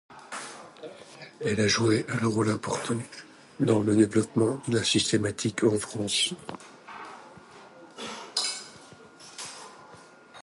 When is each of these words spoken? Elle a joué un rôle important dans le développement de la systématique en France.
Elle 1.41 1.61
a 1.61 1.67
joué 1.67 2.07
un 2.09 2.25
rôle 2.27 2.49
important 2.49 2.95
dans 3.59 3.81
le 3.83 3.95
développement 3.95 4.59
de 4.67 4.77
la 4.77 4.83
systématique 4.83 5.63
en 5.63 5.77
France. 5.77 6.33